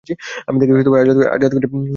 আমি 0.47 0.57
তাকে 0.61 0.73
আযাদ 1.35 1.51
করে 1.55 1.65
দিয়েছি। 1.65 1.89